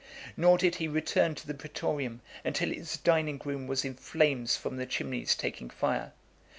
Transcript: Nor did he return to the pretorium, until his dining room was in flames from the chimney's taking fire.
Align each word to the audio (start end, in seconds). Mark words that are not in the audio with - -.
Nor 0.35 0.57
did 0.57 0.77
he 0.77 0.87
return 0.87 1.35
to 1.35 1.45
the 1.45 1.53
pretorium, 1.53 2.21
until 2.43 2.69
his 2.69 2.97
dining 2.97 3.39
room 3.45 3.67
was 3.67 3.85
in 3.85 3.93
flames 3.93 4.57
from 4.57 4.77
the 4.77 4.87
chimney's 4.87 5.35
taking 5.35 5.69
fire. 5.69 6.11